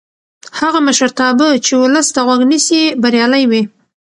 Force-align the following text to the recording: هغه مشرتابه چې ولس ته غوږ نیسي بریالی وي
هغه 0.59 0.79
مشرتابه 0.87 1.47
چې 1.65 1.73
ولس 1.81 2.07
ته 2.15 2.21
غوږ 2.25 2.41
نیسي 2.51 2.81
بریالی 3.01 3.43
وي 3.49 3.61